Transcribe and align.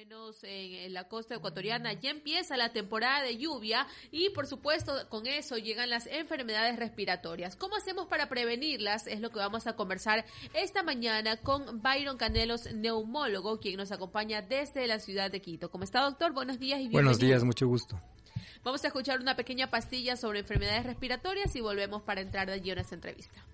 menos 0.00 0.38
en, 0.44 0.94
la 0.94 1.08
costa 1.08 1.34
ecuatoriana, 1.34 1.92
ya 1.92 2.08
empieza 2.08 2.56
la 2.56 2.72
temporada 2.72 3.22
de 3.22 3.36
lluvia 3.36 3.86
y 4.10 4.30
por 4.30 4.46
supuesto 4.46 4.94
con 5.10 5.26
eso 5.26 5.58
llegan 5.58 5.90
las 5.90 6.06
enfermedades 6.06 6.78
respiratorias. 6.78 7.54
¿Cómo 7.54 7.76
hacemos 7.76 8.06
para 8.06 8.30
prevenirlas? 8.30 9.06
Es 9.06 9.20
lo 9.20 9.28
que 9.28 9.40
vamos 9.40 9.66
a 9.66 9.76
conversar 9.76 10.24
esta 10.54 10.82
mañana 10.82 11.36
con 11.36 11.82
Byron 11.82 12.16
Canelos, 12.16 12.72
neumólogo, 12.72 13.60
quien 13.60 13.76
nos 13.76 13.92
acompaña 13.92 14.40
desde 14.40 14.86
la 14.86 15.00
ciudad 15.00 15.30
de 15.30 15.42
Quito. 15.42 15.70
¿Cómo 15.70 15.84
está, 15.84 16.00
doctor? 16.00 16.32
Buenos 16.32 16.58
días 16.58 16.78
y 16.78 16.88
bienvenido. 16.88 17.02
Buenos 17.02 17.18
días, 17.18 17.44
mucho 17.44 17.66
gusto. 17.66 18.00
Vamos 18.64 18.82
a 18.84 18.86
escuchar 18.86 19.20
una 19.20 19.36
pequeña 19.36 19.68
pastilla 19.68 20.16
sobre 20.16 20.38
enfermedades 20.38 20.84
respiratorias 20.84 21.54
y 21.56 21.60
volvemos 21.60 22.00
para 22.00 22.22
entrar 22.22 22.48
de 22.48 22.58
lleno 22.62 22.80
a 22.80 22.84
esta 22.84 22.94
entrevista. 22.94 23.44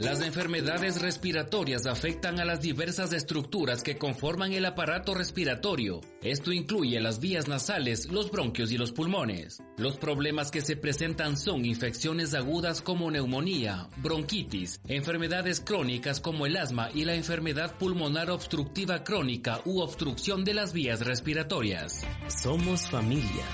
Las 0.00 0.22
enfermedades 0.22 1.02
respiratorias 1.02 1.84
afectan 1.84 2.40
a 2.40 2.46
las 2.46 2.62
diversas 2.62 3.12
estructuras 3.12 3.82
que 3.82 3.98
conforman 3.98 4.54
el 4.54 4.64
aparato 4.64 5.12
respiratorio. 5.12 6.00
Esto 6.22 6.52
incluye 6.52 6.98
las 7.00 7.20
vías 7.20 7.48
nasales, 7.48 8.10
los 8.10 8.30
bronquios 8.30 8.72
y 8.72 8.78
los 8.78 8.92
pulmones. 8.92 9.62
Los 9.76 9.98
problemas 9.98 10.50
que 10.50 10.62
se 10.62 10.74
presentan 10.74 11.36
son 11.36 11.66
infecciones 11.66 12.32
agudas 12.32 12.80
como 12.80 13.10
neumonía, 13.10 13.90
bronquitis, 13.98 14.80
enfermedades 14.88 15.60
crónicas 15.60 16.18
como 16.18 16.46
el 16.46 16.56
asma 16.56 16.88
y 16.94 17.04
la 17.04 17.14
enfermedad 17.14 17.76
pulmonar 17.76 18.30
obstructiva 18.30 19.04
crónica 19.04 19.60
u 19.66 19.80
obstrucción 19.80 20.46
de 20.46 20.54
las 20.54 20.72
vías 20.72 21.04
respiratorias. 21.04 22.06
Somos 22.28 22.88
familia. 22.88 23.44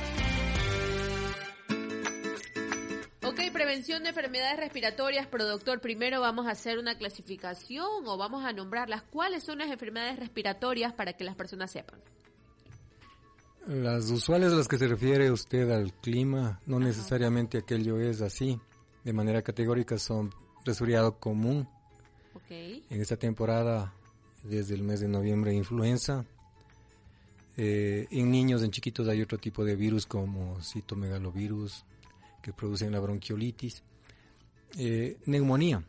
Prevención 3.52 4.02
de 4.02 4.10
enfermedades 4.10 4.58
respiratorias, 4.58 5.26
pero 5.30 5.46
doctor, 5.46 5.80
primero 5.80 6.20
vamos 6.20 6.46
a 6.46 6.50
hacer 6.50 6.78
una 6.78 6.96
clasificación 6.96 8.06
o 8.06 8.16
vamos 8.16 8.44
a 8.44 8.52
nombrarlas. 8.52 9.02
¿Cuáles 9.02 9.44
son 9.44 9.58
las 9.58 9.70
enfermedades 9.70 10.18
respiratorias 10.18 10.92
para 10.92 11.12
que 11.14 11.24
las 11.24 11.36
personas 11.36 11.70
sepan? 11.70 12.00
Las 13.66 14.10
usuales 14.10 14.52
a 14.52 14.56
las 14.56 14.68
que 14.68 14.78
se 14.78 14.86
refiere 14.86 15.30
usted 15.30 15.70
al 15.70 15.92
clima, 15.92 16.60
no 16.66 16.78
necesariamente 16.78 17.58
aquello 17.58 17.98
es 17.98 18.20
así. 18.20 18.60
De 19.02 19.12
manera 19.12 19.42
categórica 19.42 19.98
son 19.98 20.32
resfriado 20.64 21.18
común. 21.18 21.68
En 22.48 23.00
esta 23.00 23.16
temporada, 23.16 23.92
desde 24.44 24.74
el 24.74 24.82
mes 24.82 25.00
de 25.00 25.08
noviembre, 25.08 25.52
influenza. 25.52 26.24
Eh, 27.56 28.06
en 28.10 28.30
niños, 28.30 28.62
en 28.62 28.70
chiquitos, 28.70 29.08
hay 29.08 29.22
otro 29.22 29.38
tipo 29.38 29.64
de 29.64 29.74
virus 29.74 30.06
como 30.06 30.60
citomegalovirus, 30.62 31.84
que 32.46 32.52
producen 32.52 32.92
la 32.92 33.00
bronquiolitis, 33.00 33.82
eh, 34.78 35.16
neumonía. 35.26 35.82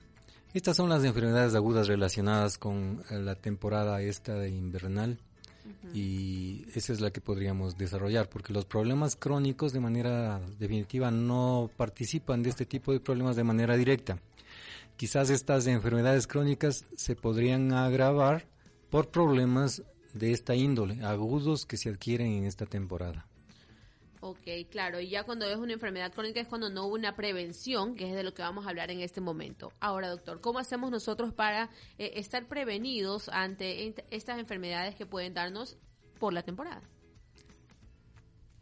Estas 0.55 0.75
son 0.75 0.89
las 0.89 1.03
enfermedades 1.03 1.53
agudas 1.53 1.87
relacionadas 1.87 2.57
con 2.57 3.03
eh, 3.11 3.19
la 3.19 3.35
temporada 3.35 4.01
esta 4.01 4.33
de 4.33 4.49
invernal 4.49 5.19
y 5.93 6.65
esa 6.73 6.93
es 6.93 6.99
la 6.99 7.11
que 7.11 7.21
podríamos 7.21 7.77
desarrollar 7.77 8.27
porque 8.27 8.53
los 8.53 8.65
problemas 8.65 9.15
crónicos 9.15 9.71
de 9.71 9.81
manera 9.81 10.41
definitiva 10.57 11.11
no 11.11 11.69
participan 11.77 12.41
de 12.41 12.49
este 12.49 12.65
tipo 12.65 12.91
de 12.91 13.01
problemas 13.01 13.35
de 13.35 13.43
manera 13.43 13.77
directa. 13.77 14.17
Quizás 14.95 15.29
estas 15.29 15.67
enfermedades 15.67 16.25
crónicas 16.25 16.85
se 16.95 17.15
podrían 17.15 17.71
agravar 17.71 18.47
por 18.89 19.09
problemas 19.09 19.83
de 20.15 20.31
esta 20.31 20.55
índole, 20.55 21.03
agudos 21.03 21.67
que 21.67 21.77
se 21.77 21.89
adquieren 21.89 22.31
en 22.31 22.45
esta 22.45 22.65
temporada. 22.65 23.27
Ok, 24.19 24.47
claro, 24.71 24.99
y 24.99 25.09
ya 25.09 25.23
cuando 25.23 25.45
es 25.45 25.57
una 25.57 25.73
enfermedad 25.73 26.11
crónica 26.11 26.39
es 26.39 26.47
cuando 26.47 26.69
no 26.69 26.85
hubo 26.85 26.95
una 26.95 27.15
prevención, 27.15 27.95
que 27.95 28.09
es 28.09 28.15
de 28.15 28.23
lo 28.23 28.33
que 28.33 28.41
vamos 28.41 28.65
a 28.65 28.69
hablar 28.69 28.89
en 28.89 29.01
este 29.01 29.21
momento. 29.21 29.71
Ahora, 29.79 30.09
doctor, 30.09 30.41
¿cómo 30.41 30.59
hacemos 30.59 30.89
nosotros 30.89 31.33
para 31.33 31.69
eh, 31.97 32.13
estar 32.15 32.47
prevenidos 32.47 33.29
ante 33.29 33.93
estas 34.09 34.39
enfermedades 34.39 34.95
que 34.95 35.05
pueden 35.05 35.33
darnos 35.33 35.77
por 36.19 36.33
la 36.33 36.41
temporada? 36.41 36.81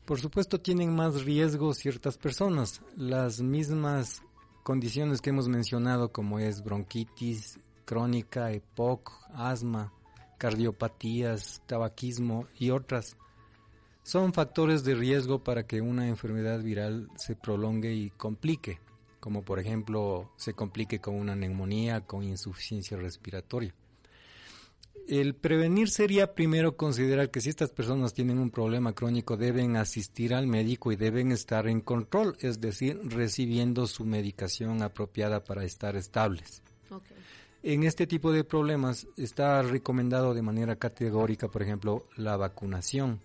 Por 0.05 0.19
supuesto, 0.19 0.59
tienen 0.59 0.93
más 0.93 1.23
riesgo 1.23 1.73
ciertas 1.73 2.17
personas. 2.17 2.81
Las 2.95 3.41
mismas 3.41 4.21
condiciones 4.63 5.21
que 5.21 5.31
hemos 5.31 5.47
mencionado, 5.47 6.11
como 6.11 6.37
es 6.39 6.63
bronquitis 6.63 7.59
crónica, 7.85 8.51
EPOC, 8.51 9.11
asma, 9.33 9.93
cardiopatías, 10.37 11.61
tabaquismo 11.65 12.47
y 12.59 12.71
otras, 12.71 13.15
son 14.05 14.33
factores 14.33 14.83
de 14.83 14.93
riesgo 14.93 15.43
para 15.43 15.65
que 15.65 15.81
una 15.81 16.07
enfermedad 16.07 16.61
viral 16.61 17.09
se 17.15 17.35
prolongue 17.35 17.91
y 17.91 18.11
complique, 18.11 18.79
como 19.19 19.41
por 19.41 19.57
ejemplo 19.57 20.29
se 20.37 20.53
complique 20.53 20.99
con 20.99 21.15
una 21.15 21.35
neumonía, 21.35 22.01
con 22.01 22.23
insuficiencia 22.23 22.97
respiratoria. 22.97 23.73
El 25.07 25.33
prevenir 25.33 25.89
sería 25.89 26.35
primero 26.35 26.77
considerar 26.77 27.31
que 27.31 27.41
si 27.41 27.49
estas 27.49 27.71
personas 27.71 28.13
tienen 28.13 28.37
un 28.37 28.51
problema 28.51 28.93
crónico 28.93 29.37
deben 29.37 29.75
asistir 29.75 30.35
al 30.35 30.45
médico 30.45 30.91
y 30.91 30.97
deben 30.97 31.31
estar 31.31 31.67
en 31.67 31.81
control, 31.81 32.37
es 32.41 32.61
decir, 32.61 32.99
recibiendo 33.05 33.87
su 33.87 34.05
medicación 34.05 34.83
apropiada 34.83 35.43
para 35.43 35.63
estar 35.63 35.95
estables. 35.95 36.61
En 37.63 37.81
este 37.81 38.05
tipo 38.05 38.31
de 38.31 38.43
problemas 38.43 39.07
está 39.17 39.63
recomendado 39.63 40.35
de 40.35 40.43
manera 40.43 40.75
categórica, 40.75 41.47
por 41.47 41.63
ejemplo, 41.63 42.05
la 42.17 42.37
vacunación 42.37 43.19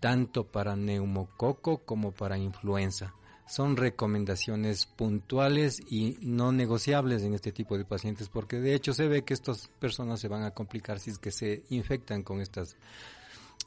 tanto 0.00 0.44
para 0.44 0.76
neumococo 0.76 1.78
como 1.78 2.12
para 2.12 2.38
influenza. 2.38 3.14
Son 3.46 3.76
recomendaciones 3.76 4.86
puntuales 4.86 5.80
y 5.90 6.16
no 6.20 6.52
negociables 6.52 7.22
en 7.22 7.34
este 7.34 7.52
tipo 7.52 7.76
de 7.76 7.84
pacientes 7.84 8.28
porque 8.28 8.60
de 8.60 8.74
hecho 8.74 8.94
se 8.94 9.08
ve 9.08 9.22
que 9.22 9.34
estas 9.34 9.68
personas 9.78 10.20
se 10.20 10.28
van 10.28 10.44
a 10.44 10.52
complicar 10.52 11.00
si 11.00 11.10
es 11.10 11.18
que 11.18 11.30
se 11.30 11.62
infectan 11.70 12.22
con 12.22 12.40
estas 12.40 12.76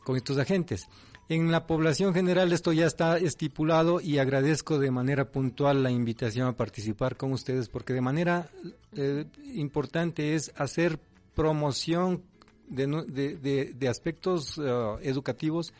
con 0.03 0.15
estos 0.15 0.37
agentes. 0.37 0.87
En 1.27 1.51
la 1.51 1.65
población 1.65 2.13
general 2.13 2.53
esto 2.53 2.71
ya 2.71 2.85
está 2.85 3.17
estipulado 3.17 3.99
y 3.99 4.19
agradezco 4.19 4.77
de 4.77 4.91
manera 4.91 5.31
puntual 5.31 5.81
la 5.81 5.89
invitación 5.89 6.47
a 6.47 6.55
participar 6.55 7.17
con 7.17 7.31
ustedes 7.31 7.67
porque 7.67 7.93
de 7.93 8.01
manera 8.01 8.49
eh, 8.95 9.25
importante 9.53 10.35
es 10.35 10.51
hacer 10.55 10.99
promoción 11.33 12.23
de, 12.67 13.73
de, 13.73 13.87
aspectos 13.87 14.57
eh, 14.57 14.97
educativos 15.01 15.73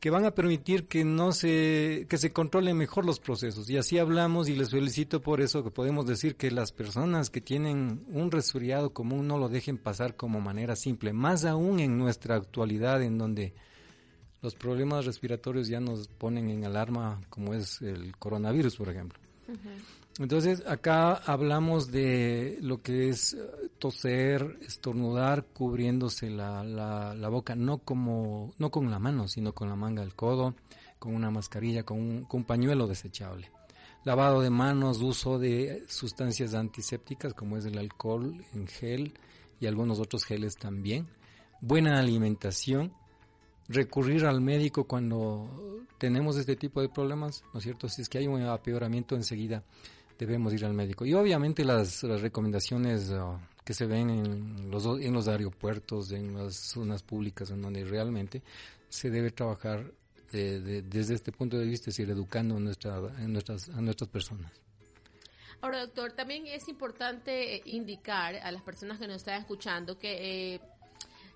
que 0.00 0.10
van 0.10 0.24
a 0.24 0.32
permitir 0.32 0.86
que 0.86 1.04
no 1.04 1.32
se 1.32 2.06
que 2.08 2.18
se 2.18 2.32
controlen 2.32 2.76
mejor 2.76 3.04
los 3.04 3.18
procesos. 3.18 3.68
Y 3.70 3.76
así 3.76 3.98
hablamos 3.98 4.48
y 4.48 4.54
les 4.54 4.70
felicito 4.70 5.20
por 5.22 5.40
eso 5.40 5.64
que 5.64 5.70
podemos 5.70 6.06
decir 6.06 6.36
que 6.36 6.50
las 6.50 6.72
personas 6.72 7.30
que 7.30 7.40
tienen 7.40 8.04
un 8.08 8.30
resfriado 8.30 8.92
común 8.92 9.26
no 9.26 9.38
lo 9.38 9.48
dejen 9.48 9.78
pasar 9.78 10.16
como 10.16 10.40
manera 10.40 10.76
simple 10.76 11.12
más 11.12 11.44
aún 11.44 11.80
en 11.80 11.98
nuestra 11.98 12.36
actualidad 12.36 13.02
en 13.02 13.18
donde 13.18 13.54
los 14.42 14.54
problemas 14.54 15.06
respiratorios 15.06 15.66
ya 15.66 15.80
nos 15.80 16.08
ponen 16.08 16.50
en 16.50 16.64
alarma 16.64 17.20
como 17.30 17.54
es 17.54 17.80
el 17.82 18.16
coronavirus 18.16 18.76
por 18.76 18.90
ejemplo 18.90 19.18
entonces, 20.18 20.62
acá 20.66 21.14
hablamos 21.14 21.90
de 21.90 22.58
lo 22.62 22.80
que 22.80 23.10
es 23.10 23.34
eh, 23.34 23.38
toser, 23.78 24.58
estornudar, 24.62 25.44
cubriéndose 25.44 26.30
la, 26.30 26.64
la, 26.64 27.28
boca, 27.28 27.54
no 27.54 27.78
como, 27.78 28.54
no 28.58 28.70
con 28.70 28.90
la 28.90 28.98
mano, 28.98 29.28
sino 29.28 29.52
con 29.52 29.68
la 29.68 29.76
manga 29.76 30.02
del 30.02 30.14
codo, 30.14 30.54
con 30.98 31.14
una 31.14 31.30
mascarilla, 31.30 31.82
con 31.82 31.98
un, 31.98 32.24
con 32.24 32.40
un 32.40 32.46
pañuelo 32.46 32.86
desechable. 32.86 33.50
Lavado 34.04 34.40
de 34.40 34.48
manos, 34.48 35.02
uso 35.02 35.38
de 35.38 35.84
sustancias 35.88 36.54
antisépticas 36.54 37.34
como 37.34 37.58
es 37.58 37.66
el 37.66 37.76
alcohol 37.76 38.42
en 38.54 38.66
gel 38.68 39.14
y 39.60 39.66
algunos 39.66 40.00
otros 40.00 40.24
geles 40.24 40.56
también. 40.56 41.08
Buena 41.60 41.98
alimentación, 41.98 42.94
recurrir 43.68 44.24
al 44.24 44.40
médico 44.40 44.84
cuando 44.84 45.84
tenemos 45.98 46.36
este 46.36 46.56
tipo 46.56 46.80
de 46.80 46.88
problemas, 46.88 47.44
¿no 47.52 47.58
es 47.58 47.64
cierto? 47.64 47.88
Si 47.88 48.00
es 48.00 48.08
que 48.08 48.18
hay 48.18 48.28
un 48.28 48.42
apeoramiento 48.42 49.14
enseguida, 49.14 49.64
debemos 50.18 50.52
ir 50.54 50.64
al 50.64 50.74
médico. 50.74 51.04
Y 51.04 51.14
obviamente 51.14 51.64
las, 51.64 52.02
recomendaciones 52.02 53.10
uh, 53.10 53.38
que 53.64 53.74
se 53.74 53.86
ven 53.86 54.10
en 54.10 54.70
los, 54.70 54.84
en 55.00 55.12
los 55.12 55.28
aeropuertos, 55.28 56.12
en 56.12 56.34
las 56.34 56.54
zonas 56.56 57.02
públicas, 57.02 57.50
en 57.50 57.62
donde 57.62 57.84
realmente 57.84 58.42
se 58.88 59.10
debe 59.10 59.30
trabajar 59.30 59.90
desde 60.30 61.14
este 61.14 61.32
punto 61.32 61.56
de 61.56 61.64
vista, 61.64 61.90
es 61.90 61.96
decir, 61.96 62.10
educando 62.10 62.56
a, 62.56 62.60
nuestra, 62.60 63.00
nuestras, 63.26 63.68
a 63.68 63.80
nuestras 63.80 64.10
personas. 64.10 64.52
Ahora, 65.60 65.80
doctor, 65.80 66.12
también 66.12 66.46
es 66.46 66.68
importante 66.68 67.62
indicar 67.64 68.36
a 68.36 68.52
las 68.52 68.62
personas 68.62 68.98
que 68.98 69.06
nos 69.06 69.16
están 69.16 69.40
escuchando 69.40 69.98
que 69.98 70.54
eh, 70.54 70.60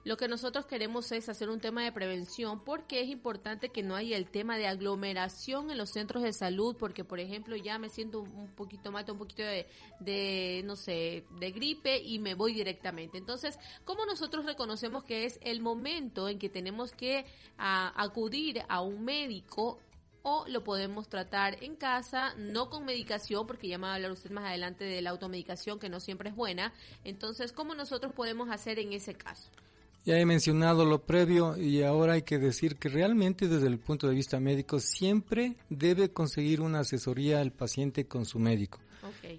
lo 0.04 0.16
que 0.16 0.28
nosotros 0.28 0.66
queremos 0.66 1.12
es 1.12 1.28
hacer 1.28 1.50
un 1.50 1.60
tema 1.60 1.84
de 1.84 1.92
prevención 1.92 2.64
porque 2.64 3.02
es 3.02 3.08
importante 3.08 3.68
que 3.68 3.82
no 3.82 3.96
haya 3.96 4.16
el 4.16 4.30
tema 4.30 4.56
de 4.56 4.66
aglomeración 4.66 5.70
en 5.70 5.76
los 5.76 5.90
centros 5.90 6.22
de 6.22 6.32
salud 6.32 6.76
porque, 6.78 7.04
por 7.04 7.20
ejemplo, 7.20 7.54
ya 7.56 7.78
me 7.78 7.90
siento 7.90 8.20
un 8.20 8.48
poquito 8.54 8.90
mal, 8.90 9.04
un 9.10 9.18
poquito 9.18 9.42
de, 9.42 9.66
de, 10.00 10.62
no 10.64 10.76
sé, 10.76 11.24
de 11.38 11.50
gripe 11.50 11.98
y 11.98 12.18
me 12.18 12.34
voy 12.34 12.54
directamente. 12.54 13.18
Entonces, 13.18 13.58
¿cómo 13.84 14.06
nosotros 14.06 14.46
reconocemos 14.46 15.04
que 15.04 15.24
es 15.24 15.38
el 15.42 15.60
momento 15.60 16.28
en 16.28 16.38
que 16.38 16.48
tenemos 16.48 16.92
que 16.92 17.26
acudir 17.58 18.62
a 18.68 18.80
un 18.80 19.04
médico 19.04 19.78
o 20.22 20.44
lo 20.48 20.64
podemos 20.64 21.08
tratar 21.08 21.62
en 21.62 21.76
casa, 21.76 22.34
no 22.36 22.68
con 22.68 22.84
medicación, 22.84 23.46
porque 23.46 23.68
ya 23.68 23.78
me 23.78 23.86
va 23.86 23.92
a 23.92 23.94
hablar 23.96 24.12
usted 24.12 24.30
más 24.30 24.44
adelante 24.44 24.84
de 24.84 25.00
la 25.02 25.10
automedicación, 25.10 25.78
que 25.78 25.88
no 25.88 26.00
siempre 26.00 26.30
es 26.30 26.36
buena. 26.36 26.72
Entonces, 27.04 27.52
¿cómo 27.52 27.74
nosotros 27.74 28.12
podemos 28.12 28.50
hacer 28.50 28.78
en 28.78 28.92
ese 28.92 29.14
caso? 29.14 29.50
Ya 30.04 30.18
he 30.18 30.24
mencionado 30.24 30.86
lo 30.86 31.04
previo 31.04 31.58
y 31.58 31.82
ahora 31.82 32.14
hay 32.14 32.22
que 32.22 32.38
decir 32.38 32.76
que 32.76 32.88
realmente 32.88 33.48
desde 33.48 33.66
el 33.66 33.78
punto 33.78 34.08
de 34.08 34.14
vista 34.14 34.40
médico 34.40 34.80
siempre 34.80 35.56
debe 35.68 36.10
conseguir 36.10 36.62
una 36.62 36.80
asesoría 36.80 37.42
el 37.42 37.52
paciente 37.52 38.06
con 38.06 38.24
su 38.24 38.38
médico. 38.38 38.80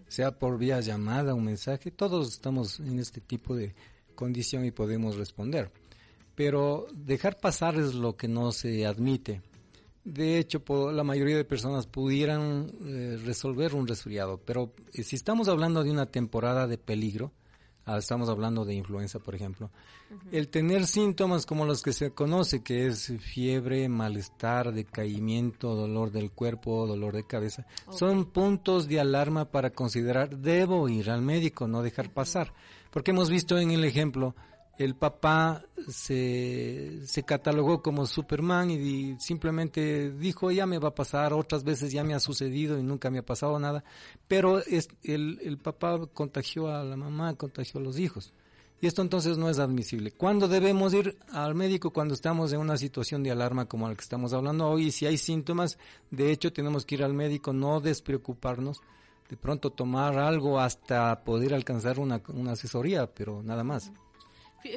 Sea 0.07 0.37
por 0.37 0.57
vía 0.57 0.79
llamada, 0.79 1.33
un 1.33 1.45
mensaje, 1.45 1.91
todos 1.91 2.33
estamos 2.33 2.79
en 2.79 2.99
este 2.99 3.21
tipo 3.21 3.55
de 3.55 3.73
condición 4.15 4.65
y 4.65 4.71
podemos 4.71 5.15
responder. 5.15 5.71
Pero 6.35 6.85
dejar 6.93 7.37
pasar 7.39 7.75
es 7.75 7.93
lo 7.93 8.15
que 8.15 8.27
no 8.27 8.51
se 8.51 8.85
admite. 8.85 9.41
De 10.03 10.39
hecho, 10.39 10.63
la 10.91 11.03
mayoría 11.03 11.37
de 11.37 11.45
personas 11.45 11.85
pudieran 11.85 12.71
eh, 12.85 13.19
resolver 13.23 13.75
un 13.75 13.87
resfriado, 13.87 14.39
pero 14.43 14.73
eh, 14.93 15.03
si 15.03 15.15
estamos 15.15 15.47
hablando 15.47 15.83
de 15.83 15.91
una 15.91 16.07
temporada 16.07 16.65
de 16.65 16.79
peligro, 16.79 17.31
ah, 17.85 17.97
estamos 17.97 18.29
hablando 18.29 18.65
de 18.65 18.75
influenza, 18.75 19.19
por 19.19 19.35
ejemplo, 19.35 19.69
el 20.31 20.49
tener 20.49 20.87
síntomas 20.87 21.45
como 21.45 21.65
los 21.65 21.81
que 21.81 21.93
se 21.93 22.11
conoce, 22.11 22.63
que 22.63 22.87
es 22.87 23.13
fiebre, 23.19 23.87
malestar, 23.89 24.73
decaimiento, 24.73 25.75
dolor 25.75 26.11
del 26.11 26.31
cuerpo, 26.31 26.85
dolor 26.87 27.15
de 27.15 27.25
cabeza, 27.25 27.65
son 27.89 28.25
puntos 28.25 28.87
de 28.87 28.99
alarma 28.99 29.45
para 29.45 29.71
considerar, 29.71 30.37
debo 30.37 30.89
ir 30.89 31.09
al 31.09 31.21
médico, 31.21 31.67
no 31.67 31.81
dejar 31.81 32.11
pasar. 32.11 32.53
Porque 32.91 33.11
hemos 33.11 33.29
visto 33.29 33.57
en 33.57 33.71
el 33.71 33.85
ejemplo, 33.85 34.35
el 34.83 34.95
papá 34.95 35.63
se, 35.87 37.05
se 37.05 37.23
catalogó 37.23 37.81
como 37.81 38.05
Superman 38.05 38.71
y, 38.71 39.15
simplemente 39.19 40.11
dijo, 40.11 40.49
ya 40.51 40.65
me 40.65 40.79
va 40.79 40.89
a 40.89 40.95
pasar, 40.95 41.33
otras 41.33 41.63
veces 41.63 41.91
ya 41.91 42.03
me 42.03 42.15
ha 42.15 42.19
sucedido 42.19 42.79
y 42.79 42.83
nunca 42.83 43.11
me 43.11 43.19
ha 43.19 43.25
pasado 43.25 43.59
nada, 43.59 43.83
pero 44.27 44.59
es, 44.59 44.87
el, 45.03 45.39
el 45.43 45.57
papá 45.57 45.99
contagió 46.13 46.67
a 46.67 46.83
la 46.83 46.95
mamá, 46.95 47.35
contagió 47.35 47.79
a 47.79 47.83
los 47.83 47.99
hijos. 47.99 48.33
Y 48.81 48.87
esto 48.87 49.03
entonces 49.03 49.37
no 49.37 49.47
es 49.47 49.59
admisible. 49.59 50.11
¿Cuándo 50.11 50.47
debemos 50.47 50.91
ir 50.95 51.15
al 51.31 51.53
médico? 51.53 51.91
Cuando 51.91 52.15
estamos 52.15 52.51
en 52.51 52.59
una 52.59 52.77
situación 52.77 53.21
de 53.21 53.29
alarma 53.29 53.65
como 53.65 53.87
la 53.87 53.93
que 53.93 54.01
estamos 54.01 54.33
hablando 54.33 54.67
hoy. 54.67 54.89
Si 54.89 55.05
hay 55.05 55.17
síntomas, 55.17 55.77
de 56.09 56.31
hecho 56.31 56.51
tenemos 56.51 56.83
que 56.83 56.95
ir 56.95 57.03
al 57.03 57.13
médico, 57.13 57.53
no 57.53 57.79
despreocuparnos. 57.79 58.81
De 59.29 59.37
pronto 59.37 59.69
tomar 59.69 60.17
algo 60.17 60.59
hasta 60.59 61.23
poder 61.23 61.53
alcanzar 61.53 61.99
una, 61.99 62.23
una 62.29 62.53
asesoría, 62.53 63.05
pero 63.05 63.43
nada 63.43 63.63
más. 63.63 63.91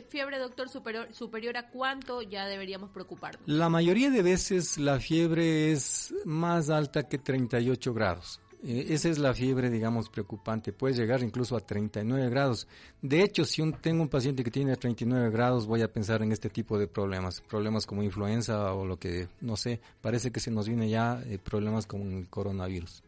Fiebre, 0.09 0.39
doctor, 0.39 0.69
superior, 0.69 1.09
superior 1.13 1.57
a 1.57 1.69
cuánto 1.69 2.23
ya 2.23 2.47
deberíamos 2.47 2.91
preocuparnos. 2.91 3.43
La 3.47 3.69
mayoría 3.69 4.11
de 4.11 4.23
veces 4.23 4.79
la 4.79 4.99
fiebre 5.01 5.73
es 5.73 6.15
más 6.25 6.71
alta 6.71 7.09
que 7.09 7.19
38 7.19 7.95
grados. 7.95 8.41
Eh, 8.67 8.87
esa 8.95 9.11
es 9.11 9.19
la 9.19 9.35
fiebre, 9.35 9.69
digamos, 9.69 10.09
preocupante. 10.09 10.73
Puede 10.73 10.95
llegar 10.95 11.23
incluso 11.23 11.55
a 11.55 11.61
39 11.61 12.31
grados. 12.31 12.67
De 13.03 13.23
hecho, 13.23 13.45
si 13.45 13.61
un, 13.61 13.75
tengo 13.75 14.03
un 14.03 14.09
paciente 14.09 14.43
que 14.43 14.51
tiene 14.51 14.75
39 14.75 15.31
grados, 15.31 15.67
voy 15.67 15.83
a 15.83 15.93
pensar 15.93 16.23
en 16.23 16.33
este 16.33 16.49
tipo 16.49 16.79
de 16.79 16.87
problemas. 16.87 17.43
Problemas 17.43 17.85
como 17.85 18.03
influenza 18.03 18.73
o 18.73 18.87
lo 18.87 18.99
que, 18.99 19.29
no 19.43 19.57
sé, 19.57 19.81
parece 20.01 20.33
que 20.33 20.41
se 20.41 20.51
nos 20.51 20.67
viene 20.67 20.89
ya 20.89 21.23
eh, 21.27 21.39
problemas 21.39 21.87
como 21.87 22.05
el 22.05 22.27
coronavirus. 22.31 23.03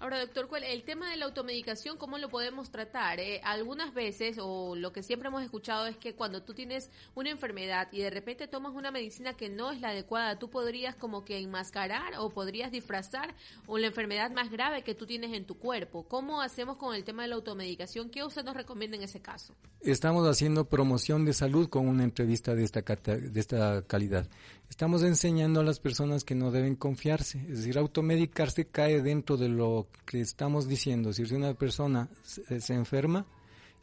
Ahora, 0.00 0.20
doctor, 0.20 0.48
el 0.62 0.84
tema 0.84 1.10
de 1.10 1.16
la 1.16 1.24
automedicación, 1.24 1.96
¿cómo 1.96 2.18
lo 2.18 2.28
podemos 2.28 2.70
tratar? 2.70 3.18
Eh, 3.18 3.40
algunas 3.42 3.92
veces, 3.92 4.38
o 4.40 4.76
lo 4.76 4.92
que 4.92 5.02
siempre 5.02 5.26
hemos 5.26 5.42
escuchado 5.42 5.86
es 5.86 5.96
que 5.96 6.14
cuando 6.14 6.40
tú 6.44 6.54
tienes 6.54 6.88
una 7.16 7.30
enfermedad 7.30 7.88
y 7.90 7.98
de 7.98 8.10
repente 8.10 8.46
tomas 8.46 8.74
una 8.74 8.92
medicina 8.92 9.34
que 9.34 9.48
no 9.48 9.72
es 9.72 9.80
la 9.80 9.88
adecuada, 9.88 10.38
tú 10.38 10.50
podrías 10.50 10.94
como 10.94 11.24
que 11.24 11.38
enmascarar 11.38 12.14
o 12.18 12.30
podrías 12.30 12.70
disfrazar 12.70 13.34
o 13.66 13.76
la 13.76 13.88
enfermedad 13.88 14.30
más 14.30 14.52
grave 14.52 14.84
que 14.84 14.94
tú 14.94 15.04
tienes 15.04 15.32
en 15.32 15.44
tu 15.44 15.58
cuerpo. 15.58 16.04
¿Cómo 16.06 16.42
hacemos 16.42 16.76
con 16.76 16.94
el 16.94 17.02
tema 17.02 17.22
de 17.22 17.28
la 17.30 17.34
automedicación? 17.34 18.08
¿Qué 18.08 18.22
usted 18.22 18.44
nos 18.44 18.54
recomienda 18.54 18.96
en 18.96 19.02
ese 19.02 19.20
caso? 19.20 19.52
Estamos 19.80 20.28
haciendo 20.28 20.68
promoción 20.68 21.24
de 21.24 21.32
salud 21.32 21.68
con 21.68 21.88
una 21.88 22.04
entrevista 22.04 22.54
de 22.54 22.62
esta, 22.62 22.82
de 22.82 23.40
esta 23.40 23.82
calidad. 23.82 24.28
Estamos 24.70 25.02
enseñando 25.02 25.60
a 25.60 25.64
las 25.64 25.80
personas 25.80 26.24
que 26.24 26.34
no 26.34 26.50
deben 26.52 26.76
confiarse, 26.76 27.40
es 27.40 27.58
decir, 27.58 27.78
automedicarse 27.78 28.66
cae 28.66 29.02
dentro 29.02 29.36
de 29.36 29.48
lo 29.48 29.87
que 30.04 30.20
estamos 30.20 30.68
diciendo. 30.68 31.12
Si 31.12 31.22
una 31.34 31.54
persona 31.54 32.08
se, 32.22 32.74
enferma 32.74 33.26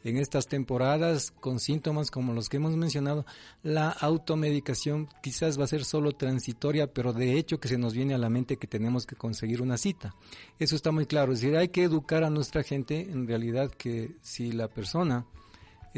en 0.04 0.16
estas 0.18 0.46
temporadas 0.46 1.30
con 1.30 1.58
síntomas 1.58 2.10
como 2.10 2.32
los 2.32 2.48
que 2.48 2.58
hemos 2.58 2.76
mencionado, 2.76 3.24
la 3.62 3.90
automedicación 3.90 5.08
quizás 5.22 5.58
va 5.58 5.64
a 5.64 5.68
ser 5.68 5.84
solo 5.84 6.12
transitoria, 6.12 6.92
pero 6.92 7.12
de 7.12 7.38
hecho 7.38 7.58
que 7.58 7.68
se 7.68 7.78
nos 7.78 7.94
viene 7.94 8.14
a 8.14 8.18
la 8.18 8.28
mente 8.28 8.56
que 8.56 8.66
tenemos 8.66 9.06
que 9.06 9.16
conseguir 9.16 9.62
una 9.62 9.78
cita. 9.78 10.14
Eso 10.58 10.76
está 10.76 10.92
muy 10.92 11.06
claro. 11.06 11.32
Es 11.32 11.40
decir, 11.40 11.56
hay 11.56 11.68
que 11.68 11.84
educar 11.84 12.24
a 12.24 12.30
nuestra 12.30 12.62
gente 12.62 13.00
en 13.10 13.26
realidad 13.26 13.70
que 13.70 14.16
si 14.22 14.52
la 14.52 14.68
persona 14.68 15.26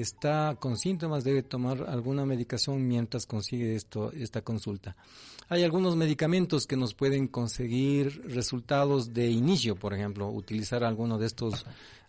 está 0.00 0.56
con 0.58 0.76
síntomas 0.76 1.24
debe 1.24 1.42
tomar 1.42 1.84
alguna 1.88 2.24
medicación 2.24 2.86
mientras 2.86 3.26
consigue 3.26 3.74
esto, 3.74 4.12
esta 4.12 4.42
consulta. 4.42 4.96
Hay 5.48 5.64
algunos 5.64 5.96
medicamentos 5.96 6.66
que 6.66 6.76
nos 6.76 6.94
pueden 6.94 7.26
conseguir 7.26 8.22
resultados 8.26 9.14
de 9.14 9.28
inicio, 9.30 9.76
por 9.76 9.94
ejemplo, 9.94 10.28
utilizar 10.28 10.84
alguno 10.84 11.18
de 11.18 11.26
estos 11.26 11.64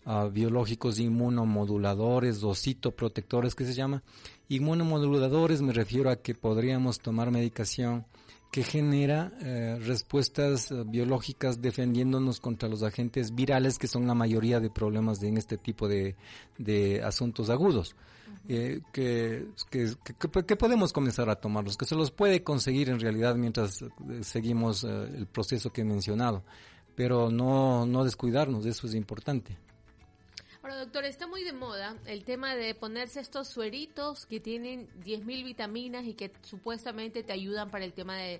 uh, 0.05 0.29
biológicos 0.29 0.99
inmunomoduladores 0.99 2.43
o 2.43 2.53
citoprotectores 2.53 3.55
que 3.55 3.65
se 3.65 3.73
llama. 3.73 4.03
Inmunomoduladores 4.49 5.61
me 5.61 5.71
refiero 5.73 6.09
a 6.09 6.17
que 6.17 6.35
podríamos 6.35 6.99
tomar 6.99 7.31
medicación 7.31 8.05
que 8.51 8.63
genera 8.63 9.31
eh, 9.41 9.77
respuestas 9.79 10.71
eh, 10.71 10.83
biológicas 10.85 11.61
defendiéndonos 11.61 12.39
contra 12.39 12.67
los 12.67 12.81
agentes 12.81 13.35
virales 13.35 13.77
que 13.77 13.87
son 13.87 14.07
la 14.07 14.15
mayoría 14.15 14.59
de 14.59 14.69
problemas 14.69 15.19
de, 15.19 15.27
en 15.27 15.37
este 15.37 15.57
tipo 15.57 15.87
de, 15.87 16.15
de 16.57 17.03
asuntos 17.03 17.49
agudos. 17.49 17.95
Eh, 18.47 18.81
que, 18.91 19.47
que, 19.69 19.93
que, 20.45 20.55
podemos 20.55 20.93
comenzar 20.93 21.29
a 21.29 21.35
tomarlos, 21.35 21.77
que 21.77 21.85
se 21.85 21.95
los 21.95 22.09
puede 22.09 22.43
conseguir 22.43 22.89
en 22.89 22.99
realidad 22.99 23.35
mientras 23.35 23.83
seguimos 24.21 24.83
el 24.83 25.27
proceso 25.27 25.71
que 25.71 25.81
he 25.81 25.85
mencionado, 25.85 26.43
pero 26.95 27.29
no, 27.29 27.85
no 27.85 28.03
descuidarnos, 28.03 28.65
eso 28.65 28.87
es 28.87 28.95
importante. 28.95 29.57
Ahora, 30.69 30.83
doctor, 30.83 31.05
está 31.05 31.25
muy 31.25 31.43
de 31.43 31.51
moda 31.51 31.97
el 32.05 32.23
tema 32.23 32.55
de 32.55 32.75
ponerse 32.75 33.19
estos 33.21 33.47
sueritos 33.47 34.27
que 34.27 34.39
tienen 34.39 34.87
10.000 35.03 35.43
vitaminas 35.43 36.05
y 36.05 36.13
que 36.13 36.31
supuestamente 36.43 37.23
te 37.23 37.33
ayudan 37.33 37.71
para 37.71 37.85
el 37.85 37.93
tema 37.93 38.17
de, 38.17 38.39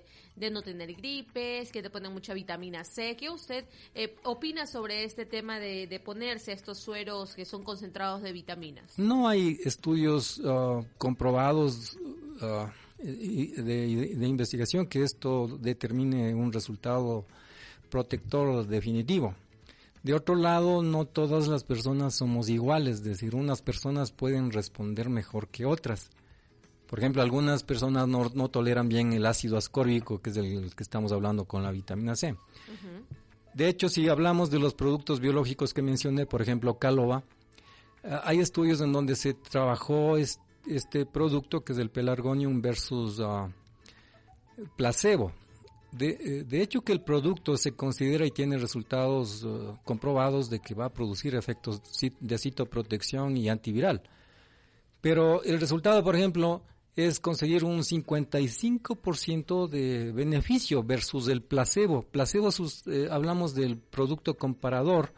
no 0.52 0.62
tener 0.62 0.94
gripes, 0.94 1.72
que 1.72 1.82
te 1.82 1.90
ponen 1.90 2.12
mucha 2.12 2.32
vitamina 2.32 2.84
C. 2.84 3.16
¿Qué 3.16 3.30
usted 3.30 3.64
eh, 3.96 4.14
opina 4.22 4.68
sobre 4.68 5.02
este 5.02 5.26
tema 5.26 5.58
de, 5.58 6.00
ponerse 6.04 6.52
estos 6.52 6.78
sueros 6.78 7.34
que 7.34 7.44
son 7.44 7.64
concentrados 7.64 8.22
de 8.22 8.32
vitaminas? 8.32 8.96
No 8.96 9.26
hay 9.26 9.58
estudios 9.64 10.38
uh, 10.38 10.84
comprobados 10.98 11.96
uh, 12.42 12.68
de, 13.02 14.14
de 14.14 14.28
investigación 14.28 14.86
que 14.86 15.02
esto 15.02 15.48
determine 15.58 16.32
un 16.32 16.52
resultado 16.52 17.26
protector 17.90 18.64
definitivo. 18.68 19.34
De 20.02 20.14
otro 20.14 20.34
lado, 20.34 20.82
no 20.82 21.04
todas 21.04 21.46
las 21.46 21.64
personas 21.64 22.14
somos 22.14 22.48
iguales, 22.48 22.96
es 22.96 23.04
decir, 23.04 23.34
unas 23.34 23.60
personas 23.60 24.12
pueden 24.12 24.50
responder 24.50 25.10
mejor 25.10 25.48
que 25.48 25.66
otras. 25.66 26.10
Por 26.86 26.98
ejemplo, 26.98 27.22
algunas 27.22 27.62
personas 27.62 28.08
no, 28.08 28.48
toleran 28.48 28.88
bien 28.88 29.12
el 29.12 29.26
ácido 29.26 29.56
ascórbico, 29.56 30.20
que 30.20 30.30
es 30.30 30.36
el 30.36 30.74
que 30.74 30.82
estamos 30.82 31.12
hablando 31.12 31.44
con 31.44 31.62
la 31.62 31.70
vitamina 31.70 32.16
C. 32.16 32.34
De 33.54 33.68
hecho, 33.68 33.88
si 33.88 34.08
hablamos 34.08 34.50
de 34.50 34.58
los 34.58 34.74
productos 34.74 35.20
biológicos 35.20 35.74
que 35.74 35.82
mencioné, 35.82 36.26
por 36.26 36.40
ejemplo, 36.40 36.78
Caloba, 36.78 37.22
eh, 38.02 38.18
hay 38.24 38.40
estudios 38.40 38.80
en 38.80 38.92
donde 38.92 39.16
se 39.16 39.34
trabajó 39.34 40.16
este 40.16 41.06
producto, 41.06 41.62
que 41.62 41.74
es 41.74 41.78
el 41.78 41.90
pelargonium 41.90 42.62
versus 42.62 43.20
ah, 43.20 43.48
placebo. 44.76 45.32
De, 45.92 46.08
eh, 46.10 46.44
de, 46.44 46.62
hecho 46.62 46.82
que 46.82 46.92
el 46.92 47.00
producto 47.00 47.56
se 47.56 47.72
considera 47.72 48.24
y 48.24 48.30
tiene 48.30 48.58
resultados 48.58 49.44
eh, 49.44 49.74
comprobados 49.84 50.48
de 50.48 50.60
que 50.60 50.74
va 50.74 50.86
a 50.86 50.92
producir 50.92 51.34
efectos 51.34 51.82
de 52.20 52.38
citoprotección 52.38 53.36
y 53.36 53.48
antiviral. 53.48 54.02
Pero 55.00 55.42
el 55.42 55.58
resultado, 55.58 56.04
por 56.04 56.14
ejemplo, 56.14 56.62
es 56.96 57.20
conseguir 57.20 57.64
un 57.64 57.80
55% 57.80 59.68
de 59.68 60.12
beneficio 60.12 60.82
versus 60.82 61.28
el 61.28 61.42
placebo. 61.42 62.02
Placebo 62.02 62.50
eh, 62.86 63.08
hablamos 63.10 63.54
del 63.54 63.78
producto 63.78 64.36
comparador 64.36 65.12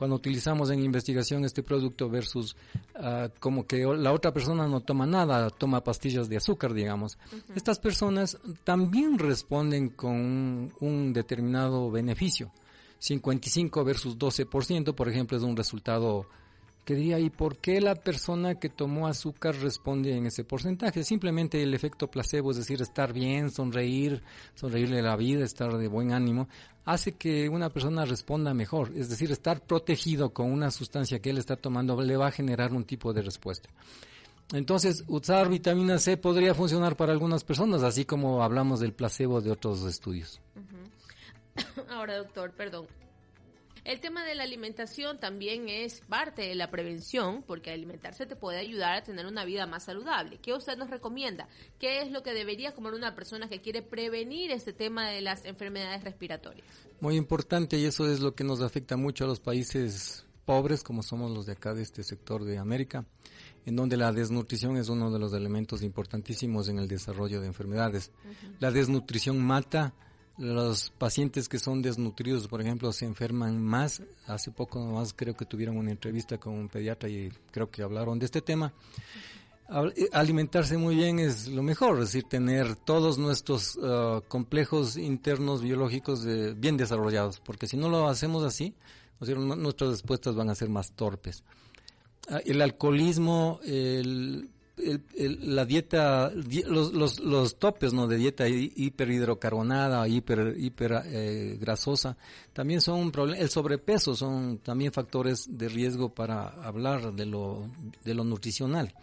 cuando 0.00 0.16
utilizamos 0.16 0.70
en 0.70 0.82
investigación 0.82 1.44
este 1.44 1.62
producto 1.62 2.08
versus 2.08 2.56
ah, 2.94 3.28
como 3.38 3.66
que 3.66 3.84
la 3.84 4.14
otra 4.14 4.32
persona 4.32 4.66
no 4.66 4.80
toma 4.80 5.04
nada, 5.04 5.50
toma 5.50 5.84
pastillas 5.84 6.26
de 6.30 6.38
azúcar, 6.38 6.72
digamos. 6.72 7.18
Estas 7.54 7.78
personas 7.78 8.38
también 8.64 9.18
responden 9.18 9.90
con 9.90 10.72
un, 10.80 11.12
determinado 11.12 11.90
beneficio. 11.90 12.50
55 12.98 13.84
versus 13.84 14.16
12%, 14.16 14.94
por 14.94 15.06
ejemplo, 15.06 15.36
es 15.36 15.42
un 15.42 15.54
resultado 15.54 16.24
que 16.84 16.94
diría, 16.94 17.18
¿y 17.18 17.30
por 17.30 17.58
qué 17.58 17.80
la 17.80 17.94
persona 17.94 18.56
que 18.56 18.68
tomó 18.68 19.06
azúcar 19.06 19.54
responde 19.56 20.16
en 20.16 20.26
ese 20.26 20.44
porcentaje? 20.44 21.04
Simplemente 21.04 21.62
el 21.62 21.74
efecto 21.74 22.10
placebo, 22.10 22.50
es 22.50 22.56
decir, 22.56 22.80
estar 22.82 23.12
bien, 23.12 23.50
sonreír, 23.50 24.22
sonreírle 24.54 25.02
la 25.02 25.16
vida, 25.16 25.44
estar 25.44 25.76
de 25.76 25.88
buen 25.88 26.12
ánimo, 26.12 26.48
hace 26.84 27.12
que 27.12 27.48
una 27.48 27.70
persona 27.70 28.04
responda 28.04 28.54
mejor. 28.54 28.92
Es 28.96 29.08
decir, 29.08 29.30
estar 29.30 29.60
protegido 29.60 30.30
con 30.30 30.50
una 30.50 30.70
sustancia 30.70 31.20
que 31.20 31.30
él 31.30 31.38
está 31.38 31.56
tomando 31.56 32.00
le 32.00 32.16
va 32.16 32.28
a 32.28 32.32
generar 32.32 32.72
un 32.72 32.84
tipo 32.84 33.12
de 33.12 33.22
respuesta. 33.22 33.68
Entonces, 34.52 35.04
usar 35.06 35.48
vitamina 35.48 35.98
C 35.98 36.16
podría 36.16 36.54
funcionar 36.54 36.96
para 36.96 37.12
algunas 37.12 37.44
personas, 37.44 37.82
así 37.84 38.04
como 38.04 38.42
hablamos 38.42 38.80
del 38.80 38.92
placebo 38.92 39.40
de 39.40 39.52
otros 39.52 39.84
estudios. 39.84 40.40
Ahora, 41.88 42.16
doctor, 42.16 42.50
perdón. 42.52 42.86
El 43.84 44.00
tema 44.00 44.24
de 44.24 44.34
la 44.34 44.42
alimentación 44.42 45.18
también 45.18 45.68
es 45.68 46.00
parte 46.02 46.42
de 46.42 46.54
la 46.54 46.70
prevención, 46.70 47.42
porque 47.42 47.70
alimentarse 47.70 48.26
te 48.26 48.36
puede 48.36 48.58
ayudar 48.58 48.98
a 48.98 49.02
tener 49.02 49.26
una 49.26 49.44
vida 49.44 49.66
más 49.66 49.84
saludable. 49.84 50.38
¿Qué 50.38 50.52
usted 50.52 50.76
nos 50.76 50.90
recomienda? 50.90 51.48
¿Qué 51.78 52.02
es 52.02 52.10
lo 52.10 52.22
que 52.22 52.32
debería 52.32 52.74
comer 52.74 52.92
una 52.92 53.14
persona 53.14 53.48
que 53.48 53.60
quiere 53.60 53.82
prevenir 53.82 54.50
este 54.50 54.72
tema 54.72 55.08
de 55.08 55.22
las 55.22 55.44
enfermedades 55.44 56.04
respiratorias? 56.04 56.66
Muy 57.00 57.16
importante 57.16 57.78
y 57.78 57.86
eso 57.86 58.10
es 58.10 58.20
lo 58.20 58.34
que 58.34 58.44
nos 58.44 58.60
afecta 58.60 58.96
mucho 58.96 59.24
a 59.24 59.28
los 59.28 59.40
países 59.40 60.26
pobres, 60.44 60.82
como 60.82 61.02
somos 61.02 61.30
los 61.30 61.46
de 61.46 61.52
acá 61.52 61.74
de 61.74 61.82
este 61.82 62.02
sector 62.02 62.44
de 62.44 62.58
América, 62.58 63.06
en 63.64 63.76
donde 63.76 63.96
la 63.96 64.12
desnutrición 64.12 64.76
es 64.76 64.88
uno 64.88 65.10
de 65.10 65.18
los 65.18 65.32
elementos 65.32 65.82
importantísimos 65.82 66.68
en 66.68 66.78
el 66.78 66.88
desarrollo 66.88 67.40
de 67.40 67.46
enfermedades. 67.46 68.10
La 68.58 68.70
desnutrición 68.70 69.40
mata 69.40 69.94
los 70.40 70.90
pacientes 70.96 71.50
que 71.50 71.58
son 71.58 71.82
desnutridos, 71.82 72.48
por 72.48 72.62
ejemplo, 72.62 72.90
se 72.92 73.04
enferman 73.04 73.62
más. 73.62 74.02
Hace 74.26 74.50
poco 74.50 74.80
más 74.80 75.12
creo 75.12 75.36
que 75.36 75.44
tuvieron 75.44 75.76
una 75.76 75.90
entrevista 75.90 76.38
con 76.38 76.54
un 76.54 76.68
pediatra 76.68 77.10
y 77.10 77.30
creo 77.50 77.70
que 77.70 77.82
hablaron 77.82 78.18
de 78.18 78.24
este 78.24 78.40
tema. 78.40 78.72
Eh, 79.94 80.08
alimentarse 80.12 80.78
muy 80.78 80.96
bien 80.96 81.18
es 81.18 81.46
lo 81.46 81.62
mejor, 81.62 81.98
es 81.98 82.12
decir, 82.12 82.24
tener 82.24 82.74
todos 82.74 83.18
nuestros 83.18 83.76
uh, 83.76 84.22
complejos 84.28 84.96
internos 84.96 85.60
biológicos 85.60 86.24
bien 86.56 86.78
desarrollados, 86.78 87.38
porque 87.38 87.66
si 87.66 87.76
no 87.76 87.90
lo 87.90 88.08
hacemos 88.08 88.42
así, 88.42 88.74
nuestras 89.20 89.90
respuestas 89.90 90.34
van 90.34 90.48
a 90.48 90.54
ser 90.54 90.70
más 90.70 90.92
torpes. 90.92 91.44
Ah, 92.30 92.40
el 92.46 92.62
alcoholismo, 92.62 93.60
el 93.62 94.48
la 95.40 95.64
dieta, 95.64 96.30
los, 96.66 96.92
los, 96.92 97.20
los, 97.20 97.58
topes 97.58 97.92
¿no? 97.92 98.06
de 98.06 98.16
dieta 98.16 98.48
hiperhidrocarbonada, 98.48 100.06
hiper, 100.08 100.54
hiper 100.58 101.02
eh, 101.06 101.56
grasosa, 101.60 102.16
también 102.52 102.80
son 102.80 102.98
un 102.98 103.12
problema. 103.12 103.38
El 103.38 103.50
sobrepeso 103.50 104.14
son 104.14 104.58
también 104.58 104.92
factores 104.92 105.46
de 105.50 105.68
riesgo 105.68 106.08
para 106.08 106.48
hablar 106.48 107.12
de 107.12 107.26
lo, 107.26 107.68
de 108.04 108.14
lo 108.14 108.24
nutricional. 108.24 108.94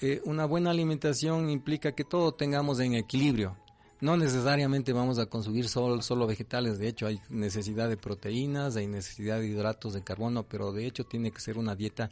Eh, 0.00 0.20
una 0.24 0.44
buena 0.44 0.70
alimentación 0.70 1.50
implica 1.50 1.92
que 1.92 2.04
todo 2.04 2.32
tengamos 2.32 2.80
en 2.80 2.94
equilibrio. 2.94 3.56
No 4.00 4.16
necesariamente 4.16 4.92
vamos 4.92 5.18
a 5.18 5.26
consumir 5.26 5.68
solo, 5.68 6.02
solo 6.02 6.26
vegetales, 6.26 6.78
de 6.78 6.88
hecho 6.88 7.06
hay 7.06 7.20
necesidad 7.30 7.88
de 7.88 7.96
proteínas, 7.96 8.76
hay 8.76 8.86
necesidad 8.86 9.38
de 9.38 9.46
hidratos 9.46 9.94
de 9.94 10.02
carbono, 10.02 10.42
pero 10.42 10.72
de 10.72 10.86
hecho 10.86 11.04
tiene 11.04 11.30
que 11.30 11.40
ser 11.40 11.56
una 11.56 11.74
dieta 11.74 12.10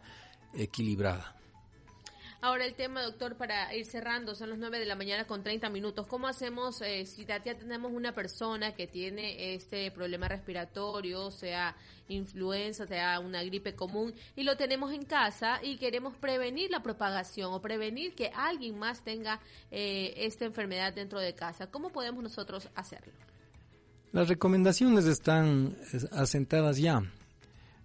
equilibrada. 0.54 1.37
Ahora 2.44 2.64
el 2.64 2.75
tema, 2.75 3.02
doctor, 3.02 3.37
para 3.37 3.72
ir 3.72 3.87
cerrando, 3.87 4.34
son 4.34 4.50
las 4.50 4.58
9 4.58 4.80
de 4.80 4.84
la 4.84 4.96
mañana 4.96 5.28
con 5.28 5.44
30 5.44 5.70
minutos. 5.70 6.08
¿Cómo 6.08 6.26
hacemos 6.26 6.82
eh, 6.82 7.06
si 7.06 7.25
ya 7.25 7.40
tenemos 7.40 7.92
una 7.92 8.16
persona 8.16 8.75
que 8.75 8.88
tiene 8.88 9.54
este 9.54 9.92
problema 9.92 10.26
respiratorio, 10.26 11.30
sea 11.30 11.76
influenza, 12.08 12.84
sea 12.84 13.20
una 13.20 13.44
gripe 13.44 13.76
común, 13.76 14.12
y 14.34 14.42
lo 14.42 14.56
tenemos 14.56 14.92
en 14.92 15.04
casa 15.04 15.61
y 15.62 15.76
queremos 15.76 16.16
prevenir 16.16 16.72
la 16.72 16.82
propagación 16.82 17.52
o 17.52 17.61
prevenir 17.61 18.16
que 18.16 18.32
alguien 18.34 18.76
más 18.76 19.04
tenga 19.04 19.38
eh, 19.70 20.12
esta 20.16 20.44
enfermedad 20.44 20.92
dentro 20.92 21.20
de 21.20 21.37
casa? 21.37 21.70
¿Cómo 21.70 21.90
podemos 21.92 22.25
nosotros 22.25 22.68
hacerlo? 22.75 23.12
Las 24.11 24.28
recomendaciones 24.28 25.04
están 25.04 25.76
asentadas 26.11 26.78
ya. 26.78 27.04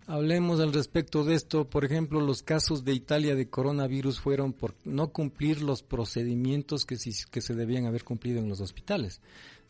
Hablemos 0.10 0.62
al 0.62 0.72
respecto 0.72 1.26
de 1.26 1.36
esto. 1.36 1.70
Por 1.70 1.84
ejemplo, 1.84 2.22
los 2.22 2.42
casos 2.42 2.86
de 2.86 2.94
Italia 2.94 3.36
de 3.36 3.50
coronavirus 3.50 4.22
fueron 4.22 4.54
por 4.54 4.74
no 4.86 5.10
cumplir 5.10 5.62
los 5.62 5.84
procedimientos 5.84 6.86
que, 6.86 6.96
que 7.30 7.42
se 7.42 7.56
debían 7.56 7.86
haber 7.86 8.06
cumplido 8.06 8.40
en 8.40 8.48
los 8.48 8.62
hospitales. 8.62 9.20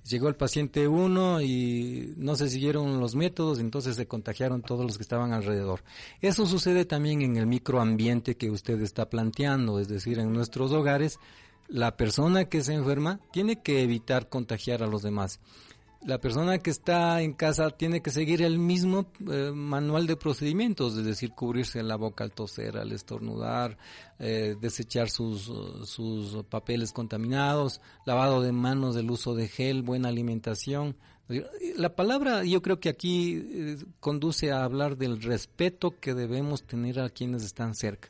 Llegó 0.07 0.27
el 0.27 0.35
paciente 0.35 0.87
1 0.87 1.41
y 1.41 2.13
no 2.17 2.35
se 2.35 2.49
siguieron 2.49 2.99
los 2.99 3.15
métodos, 3.15 3.57
entonces 3.57 3.95
se 3.95 4.05
contagiaron 4.05 4.61
todos 4.61 4.85
los 4.85 4.97
que 4.97 5.01
estaban 5.01 5.33
alrededor. 5.33 5.83
Eso 6.21 6.45
sucede 6.45 6.85
también 6.85 7.23
en 7.23 7.35
el 7.35 7.47
microambiente 7.47 8.37
que 8.37 8.51
usted 8.51 8.79
está 8.81 9.09
planteando, 9.09 9.79
es 9.79 9.87
decir, 9.87 10.19
en 10.19 10.31
nuestros 10.31 10.71
hogares, 10.71 11.19
la 11.67 11.97
persona 11.97 12.45
que 12.45 12.61
se 12.61 12.75
enferma 12.75 13.19
tiene 13.31 13.63
que 13.63 13.81
evitar 13.81 14.29
contagiar 14.29 14.83
a 14.83 14.87
los 14.87 15.01
demás 15.01 15.39
la 16.05 16.19
persona 16.19 16.59
que 16.59 16.69
está 16.69 17.21
en 17.21 17.33
casa 17.33 17.69
tiene 17.71 18.01
que 18.01 18.11
seguir 18.11 18.41
el 18.41 18.59
mismo 18.59 19.11
eh, 19.31 19.51
manual 19.53 20.07
de 20.07 20.15
procedimientos, 20.15 20.97
es 20.97 21.05
decir, 21.05 21.31
cubrirse 21.31 21.81
la 21.83 21.95
boca 21.95 22.23
al 22.23 22.31
toser, 22.31 22.77
al 22.77 22.91
estornudar, 22.91 23.77
eh, 24.19 24.55
desechar 24.59 25.09
sus, 25.09 25.51
sus 25.83 26.43
papeles 26.45 26.93
contaminados, 26.93 27.81
lavado 28.05 28.41
de 28.41 28.51
manos, 28.51 28.95
el 28.95 29.09
uso 29.09 29.35
de 29.35 29.47
gel, 29.47 29.81
buena 29.81 30.09
alimentación. 30.09 30.95
La 31.75 31.95
palabra 31.95 32.45
yo 32.45 32.61
creo 32.61 32.79
que 32.79 32.89
aquí 32.89 33.43
eh, 33.43 33.77
conduce 33.99 34.51
a 34.51 34.63
hablar 34.63 34.97
del 34.97 35.21
respeto 35.21 35.99
que 35.99 36.13
debemos 36.13 36.63
tener 36.63 36.99
a 36.99 37.09
quienes 37.09 37.43
están 37.43 37.75
cerca. 37.75 38.09